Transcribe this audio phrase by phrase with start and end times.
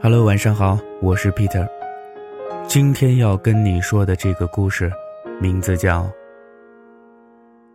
[0.00, 1.68] Hello，晚上好，我是 Peter。
[2.68, 4.88] 今天要跟你说的这个故事，
[5.40, 6.02] 名字叫《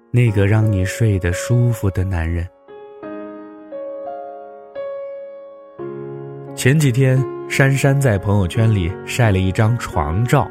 [0.09, 2.47] 那个让你睡得舒服的男人》。
[6.55, 10.49] 前几天，珊珊在朋友圈里晒了一张床照，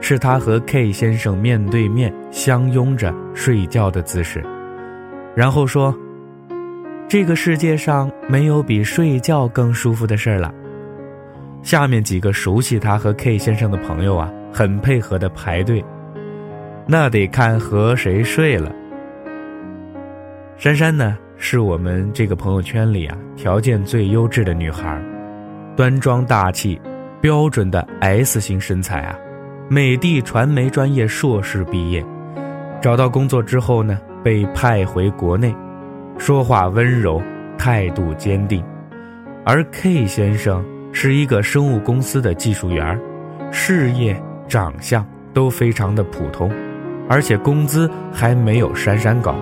[0.00, 4.44] 是她和 K 先生面对面相拥着睡觉的姿势，
[5.36, 5.96] 然后说
[7.06, 10.52] ：“这个世界上没有比睡觉更舒服的事儿了。”
[11.62, 15.82] 下面几个熟悉他和 K 先生的朋友啊，很配合的排队。
[16.86, 18.72] 那得看和谁睡了。
[20.56, 25.00] 珊珊呢，是我们这个朋友圈里啊条件最优质的女孩，
[25.76, 26.80] 端庄大气，
[27.20, 29.16] 标准的 S 型身材啊，
[29.68, 32.04] 美的传媒专业硕士毕业，
[32.80, 35.54] 找到工作之后呢，被派回国内，
[36.18, 37.22] 说话温柔，
[37.56, 38.62] 态度坚定，
[39.44, 40.64] 而 K 先生。
[40.92, 42.98] 是一个生物公司的技术员，
[43.50, 46.50] 事业、长相都非常的普通，
[47.08, 49.34] 而且工资还没有珊珊高。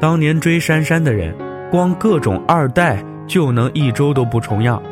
[0.00, 1.34] 当年追珊珊的人，
[1.70, 4.82] 光各种二代就能一周都不重样，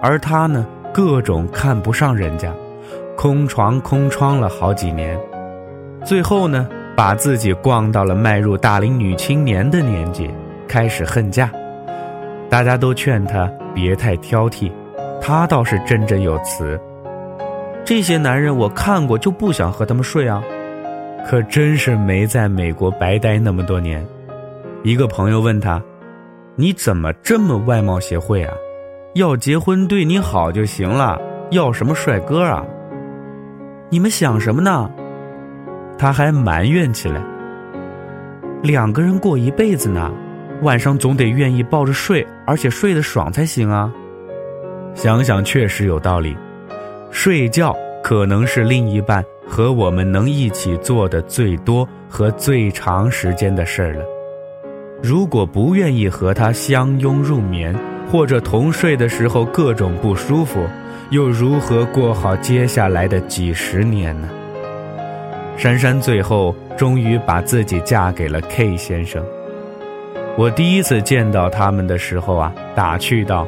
[0.00, 2.52] 而他呢，各种看不上人家，
[3.16, 5.18] 空床空窗了好几年，
[6.04, 10.30] 最后呢，把自己逛到了迈入大龄女青年的年纪，
[10.68, 11.50] 开始恨嫁。
[12.48, 14.70] 大家都劝他别太挑剔。
[15.20, 16.78] 他倒是振振有词，
[17.84, 20.42] 这些男人我看过就不想和他们睡啊，
[21.26, 24.06] 可真是没在美国白待那么多年。
[24.84, 25.82] 一个朋友问他
[26.54, 28.54] ：“你怎么这么外貌协会啊？
[29.14, 32.64] 要结婚对你好就行了，要什么帅哥啊？”
[33.90, 34.88] 你们想什么呢？
[35.98, 37.20] 他还埋怨起来
[38.62, 40.12] ：“两个人过一辈子呢，
[40.62, 43.92] 晚上总得愿意抱着睡，而且睡得爽才行啊。”
[44.96, 46.34] 想想确实有道理，
[47.10, 54.02] 睡觉可能是另一半和我们能一起做的最多和最长时间的事儿了。
[55.02, 57.76] 如果不愿意和他相拥入眠，
[58.10, 60.66] 或者同睡的时候各种不舒服，
[61.10, 64.28] 又如何过好接下来的几十年呢？
[65.58, 69.22] 珊珊最后终于把自己嫁给了 K 先生。
[70.38, 73.46] 我第一次见到他们的时候啊，打趣道。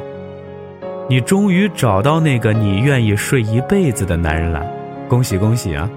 [1.09, 4.63] 你终于找到那个你愿意睡一辈子的男人了，
[5.07, 5.89] 恭喜恭喜啊！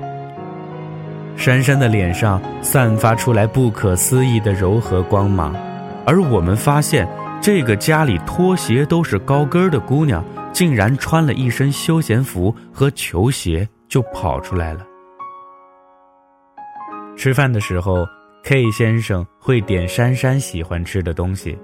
[1.36, 5.54] 珊珊的脸上散发出来不可思议的柔和光芒，
[6.06, 7.06] 而我们发现，
[7.42, 14.80] 这个家里拖鞋都是高跟的姑娘，竟然穿了一身休闲服和球鞋就跑出来了。
[17.18, 18.06] 吃饭的时候
[18.44, 21.58] ，K 先生会点珊珊喜欢吃的东西。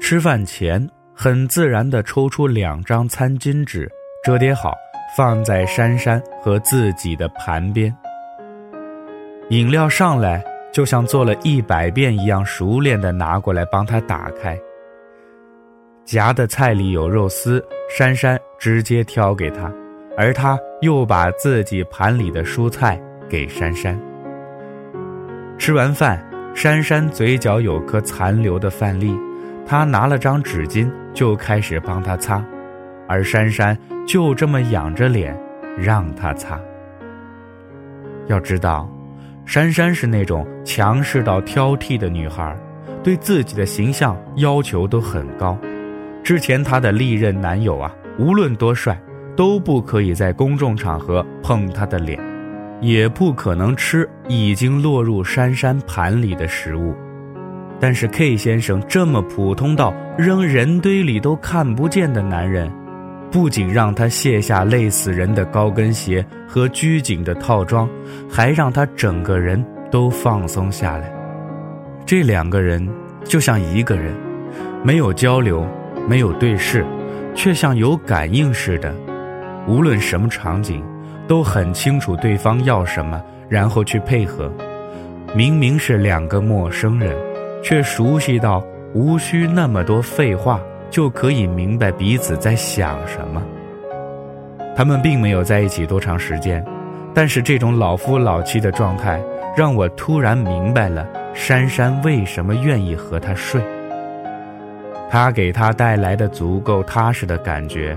[0.00, 0.84] 吃饭前。
[1.22, 3.88] 很自然地抽出两张餐巾纸，
[4.24, 4.74] 折叠好，
[5.16, 7.96] 放在珊珊和自己的盘边。
[9.50, 14.58] 饮料上来，就像做了一百遍一样熟练地拿过来帮他打开。
[16.04, 19.72] 夹的菜里有肉丝，珊珊直接挑给他，
[20.18, 23.96] 而他又把自己盘里的蔬菜给珊珊。
[25.56, 26.20] 吃完饭，
[26.52, 29.16] 珊珊嘴角有颗残留的饭粒。
[29.66, 32.44] 他拿了张纸巾就开始帮他擦，
[33.08, 35.38] 而珊珊就这么仰着脸
[35.78, 36.60] 让他擦。
[38.26, 38.88] 要知道，
[39.44, 42.56] 珊珊是那种强势到挑剔的女孩，
[43.02, 45.58] 对自己的形象要求都很高。
[46.22, 48.96] 之前她的历任男友啊，无论多帅，
[49.36, 52.18] 都不可以在公众场合碰她的脸，
[52.80, 56.94] 也不可能吃已经落入珊珊盘里的食物。
[57.82, 62.70] 但是 K 先生这么普通到扔人堆里都看不见的男人，
[63.28, 67.90] 不仅让他卸下累死人的高跟鞋和拘谨的套装，
[68.30, 71.12] 还让他整个人都放松下来。
[72.06, 72.88] 这两个人
[73.24, 74.14] 就像一个人，
[74.84, 75.66] 没有交流，
[76.08, 76.86] 没有对视，
[77.34, 78.94] 却像有感应似的。
[79.66, 80.80] 无论什么场景，
[81.26, 84.48] 都很清楚对方要什么，然后去配合。
[85.34, 87.12] 明明是两个陌生人。
[87.62, 88.62] 却熟悉到
[88.92, 90.60] 无需那么多废话
[90.90, 93.42] 就可以明白彼此在想什么。
[94.76, 96.64] 他们并没有在一起多长时间，
[97.14, 99.20] 但是这种老夫老妻的状态
[99.56, 103.62] 让我突然明白了珊珊为什么愿意和他睡。
[105.10, 107.96] 他给他带来的足够踏实的感觉，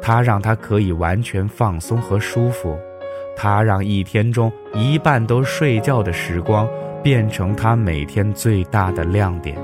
[0.00, 2.78] 他让他可以完全放松和舒服，
[3.36, 6.66] 他让一天中一半都睡觉的时光。
[7.04, 9.54] 变成他每天最大的亮点，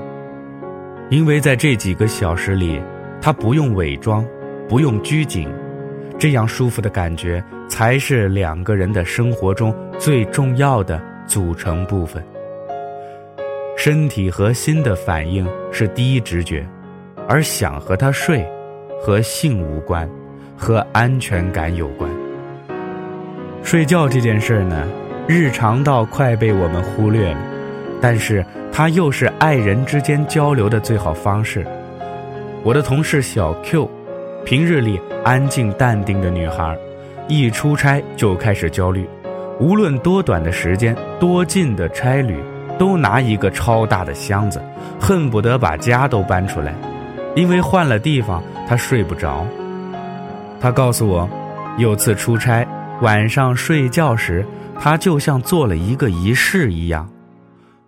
[1.09, 2.79] 因为在这几个小时里，
[3.19, 4.23] 他不用伪装，
[4.69, 5.49] 不用拘谨，
[6.19, 12.23] 这样舒服的感觉才是两个人的生活中最重要的组成部分。
[13.75, 16.63] 身体和心的反应是第一直觉，
[17.27, 18.47] 而想和他睡，
[19.01, 20.07] 和性无关，
[20.55, 22.07] 和安全感有关。
[23.63, 24.87] 睡觉这件事呢，
[25.27, 27.37] 日常到快被我们忽略了，
[28.01, 31.65] 但是它又是爱人之间交流的最好方式。
[32.63, 33.89] 我的同事小 Q，
[34.43, 36.77] 平日里安静淡定的女孩，
[37.27, 39.07] 一出差就开始焦虑，
[39.59, 42.35] 无论多短的时间，多近的差旅，
[42.77, 44.61] 都拿一个超大的箱子，
[44.99, 46.73] 恨不得把家都搬出来，
[47.35, 49.45] 因为换了地方她睡不着。
[50.59, 51.29] 她告诉我，
[51.77, 52.67] 有次出差
[53.01, 54.45] 晚上睡觉时，
[54.83, 57.07] 她就像做了一个仪式一样，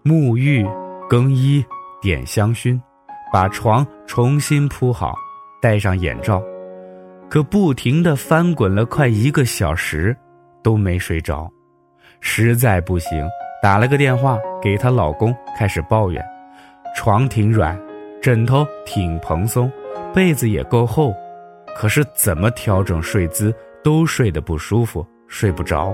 [0.04, 0.64] 沐浴、
[1.10, 1.66] 更衣、
[2.00, 2.80] 点香薰。
[3.32, 5.16] 把床重新铺好，
[5.60, 6.40] 戴上眼罩，
[7.28, 10.16] 可不停地翻滚了快一个小时，
[10.62, 11.52] 都没睡着，
[12.20, 13.28] 实在不行，
[13.60, 16.24] 打了个电话给她老公，开始抱怨：
[16.96, 17.76] 床挺软，
[18.22, 19.72] 枕头挺蓬松，
[20.14, 21.12] 被子也够厚，
[21.76, 23.52] 可是怎么调整睡姿
[23.84, 25.92] 都睡得不舒服，睡不着。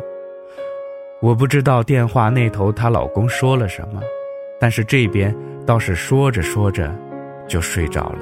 [1.21, 4.01] 我不知道电话那头她老公说了什么，
[4.59, 5.35] 但是这边
[5.65, 6.93] 倒是说着说着。
[7.49, 8.19] 就睡着了。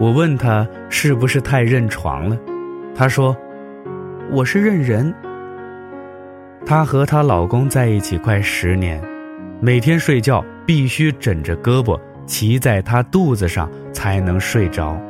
[0.00, 2.36] 我问她是不是太认床了，
[2.96, 3.36] 她说
[4.28, 5.14] ：“我是认人。”
[6.66, 9.00] 她和她老公在一起快十年，
[9.60, 11.96] 每天睡觉必须枕着胳膊
[12.26, 15.00] 骑在他肚子上才能睡着，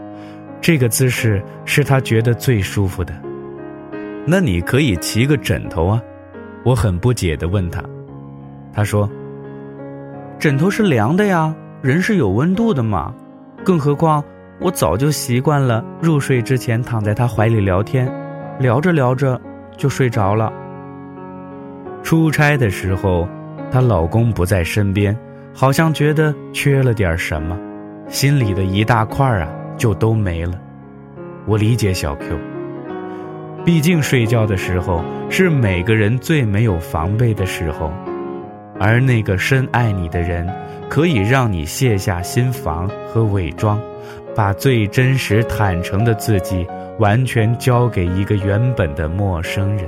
[0.60, 3.14] 这个姿势是她觉得最舒服的。
[4.26, 6.02] 那你可以骑个枕头啊？
[6.64, 7.82] 我很不解地问她，
[8.72, 9.08] 她说
[10.38, 13.12] ：“枕头是凉的呀。”人是有温度的嘛，
[13.64, 14.22] 更何况
[14.60, 18.08] 我早就习惯了入睡之前躺在他怀里聊天，
[18.60, 19.40] 聊着聊着
[19.76, 20.52] 就睡着了。
[22.04, 23.26] 出差的时候，
[23.68, 25.16] 她老公不在身边，
[25.52, 27.58] 好像觉得缺了点什么，
[28.06, 30.54] 心里的一大块啊就都没了。
[31.46, 32.38] 我理解小 Q，
[33.64, 37.92] 毕竟睡觉的时候是每个人最没有防备的时候。
[38.80, 40.48] 而那个深爱你的人，
[40.88, 43.80] 可以让你卸下心防和伪装，
[44.34, 46.66] 把最真实坦诚的自己
[46.98, 49.86] 完全交给一个原本的陌生人。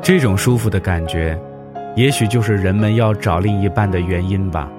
[0.00, 1.38] 这种舒服的感觉，
[1.94, 4.70] 也许就是人们要找另一半的原因吧。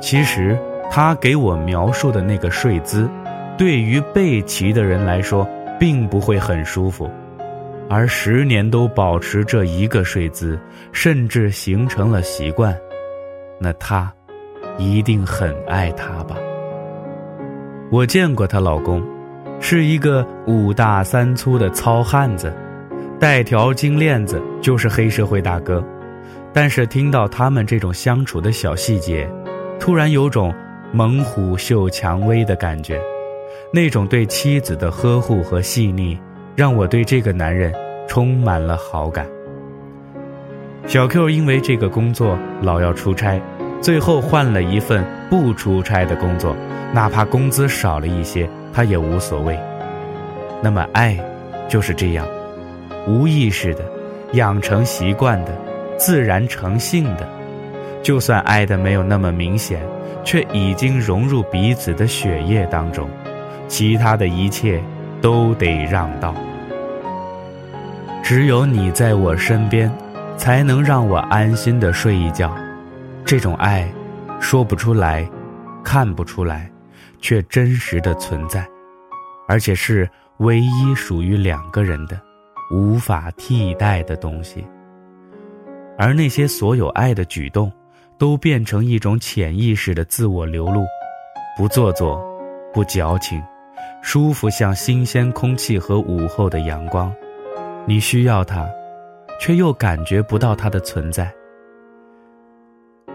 [0.00, 0.58] 其实，
[0.90, 3.08] 他给我描述的那个睡姿，
[3.56, 5.48] 对于被骑的人来说，
[5.84, 7.10] 并不会很舒服。
[7.90, 10.58] 而十年都保持这一个睡姿，
[10.92, 12.74] 甚至形成了习惯，
[13.60, 14.10] 那她
[14.78, 16.36] 一定很爱他吧？
[17.90, 19.04] 我见过她老公，
[19.60, 22.50] 是一个五大三粗的糙汉子，
[23.20, 25.84] 带条金链子就是黑社会大哥。
[26.50, 29.30] 但是听到他们这种相处的小细节，
[29.78, 30.50] 突然有种
[30.94, 32.98] 猛虎嗅蔷薇的感觉，
[33.74, 36.16] 那种对妻子的呵护和细腻。
[36.56, 37.74] 让我对这个男人
[38.06, 39.26] 充满了好感。
[40.86, 43.42] 小 Q 因为这个工作老要出差，
[43.80, 46.54] 最后换了一份不出差的工作，
[46.92, 49.58] 哪怕工资少了一些，他也无所谓。
[50.62, 51.18] 那么爱
[51.68, 52.24] 就是这样，
[53.08, 53.82] 无意识的，
[54.34, 55.50] 养成习惯的，
[55.96, 57.28] 自然成性的。
[58.00, 59.82] 就算爱的没有那么明显，
[60.22, 63.08] 却已经融入彼此的血液当中，
[63.68, 64.82] 其他的一切。
[65.22, 66.34] 都得让道，
[68.22, 69.90] 只有你在我身边，
[70.36, 72.54] 才能让我安心的睡一觉。
[73.24, 73.90] 这种爱，
[74.38, 75.26] 说不出来，
[75.82, 76.70] 看不出来，
[77.22, 78.68] 却真实的存在，
[79.48, 80.06] 而且是
[80.40, 82.20] 唯一属于两个人的，
[82.70, 84.62] 无法替代的东西。
[85.96, 87.72] 而那些所有爱的举动，
[88.18, 90.84] 都变成一种潜意识的自我流露，
[91.56, 92.22] 不做作，
[92.74, 93.42] 不矫情。
[94.06, 97.10] 舒服像新鲜空气和午后的阳光，
[97.86, 98.68] 你需要它，
[99.40, 101.32] 却又感觉不到它的存在。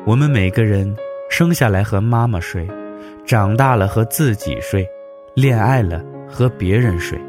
[0.03, 0.91] 我们每个人
[1.29, 2.67] 生下来和妈妈睡，
[3.24, 4.84] 长大了和自己睡，
[5.36, 7.22] 恋爱了和别人睡，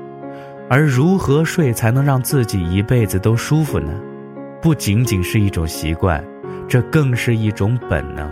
[0.70, 3.92] 而如何睡才能让自己一辈子都舒服呢？
[4.62, 6.24] 不仅仅是一种习惯，
[6.66, 8.26] 这更是一种本能。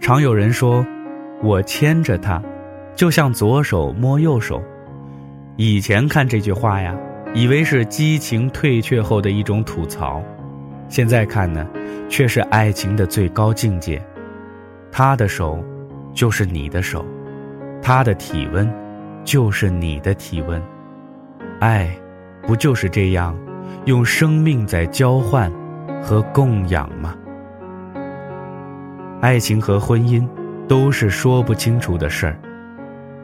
[0.00, 0.86] 常有人说
[1.42, 2.40] ：“我牵着他。”
[2.94, 4.62] 就像左手摸右手，
[5.56, 6.96] 以前看这句话呀，
[7.34, 10.22] 以为是激情退却后的一种吐槽，
[10.88, 11.66] 现在看呢，
[12.08, 14.00] 却是爱情的最高境界。
[14.92, 15.62] 他的手，
[16.12, 17.04] 就是你的手，
[17.82, 18.72] 他的体温，
[19.24, 20.62] 就是你的体温。
[21.58, 21.90] 爱，
[22.46, 23.36] 不就是这样，
[23.86, 25.50] 用生命在交换
[26.00, 27.16] 和供养吗？
[29.20, 30.28] 爱情和婚姻
[30.68, 32.38] 都是说不清楚的事儿，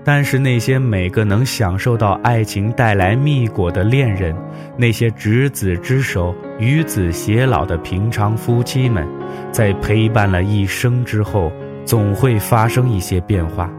[0.03, 4.35] 但是那些每个能享受到爱情带来蜜果的恋人，
[4.77, 9.07] 那些执子之手与子偕老的平常夫妻们，
[9.53, 11.53] 在陪伴了一生之后，
[11.85, 13.71] 总会发生一些变化。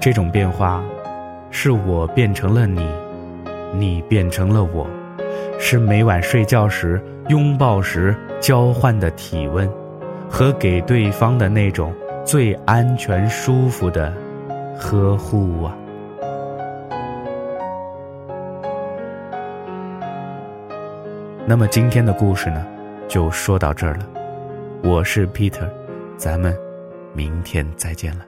[0.00, 0.82] 这种变化，
[1.50, 2.84] 是我变成了你。
[3.72, 4.84] 你变成了我，
[5.60, 9.70] 是每晚睡觉时拥抱时交换的体温，
[10.28, 11.94] 和给对方的那种
[12.24, 14.12] 最安全舒服的
[14.80, 15.76] 呵护啊。
[21.46, 22.66] 那么今天的故事呢，
[23.06, 24.06] 就说到这儿了。
[24.82, 25.68] 我是 Peter，
[26.16, 26.56] 咱们
[27.12, 28.24] 明天再见了。